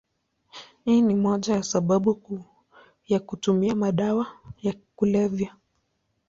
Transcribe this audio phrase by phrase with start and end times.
[0.85, 2.43] Hii ni moja ya sababu kuu
[3.07, 4.27] ya kutumia madawa
[4.61, 5.55] ya kulevya.